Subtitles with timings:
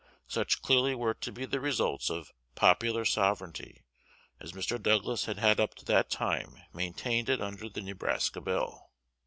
[0.27, 3.83] Such clearly were to be the results of "popular sovereignty,"
[4.39, 4.81] as Mr.
[4.81, 8.89] Douglas had up to that time maintained it under the Nebraska Bill.